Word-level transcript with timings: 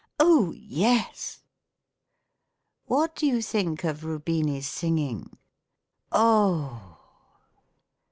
"Oh, 0.19 0.51
yes 0.53 1.41
!""What 2.87 3.15
do 3.15 3.27
you 3.27 3.39
think 3.39 3.83
of 3.83 4.03
Rubini's 4.03 4.67
singing 4.67 5.37
?""Oh 6.11 6.97